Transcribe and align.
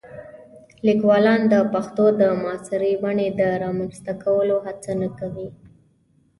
لیکوالان 0.87 1.41
د 1.53 1.55
پښتو 1.73 2.05
د 2.19 2.21
معاصرې 2.41 2.93
بڼې 3.03 3.27
د 3.39 3.41
رامنځته 3.63 4.13
کولو 4.23 4.57
هڅه 4.65 4.91
نه 5.01 5.09
کوي. 5.19 5.49